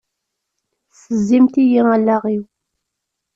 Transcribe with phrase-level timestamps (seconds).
[0.89, 2.43] Tessezzimt-iyi allaɣ-iw!